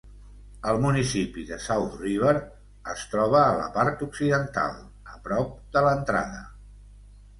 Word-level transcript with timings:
El 0.69 0.77
municipi 0.85 1.43
de 1.49 1.59
South 1.65 1.99
River 2.05 2.33
es 2.93 3.03
troba 3.11 3.43
a 3.43 3.53
la 3.59 3.69
part 3.77 4.03
occidental, 4.09 4.83
a 5.15 5.19
prop 5.29 5.55
de 5.77 5.85
l'entrada. 5.91 6.43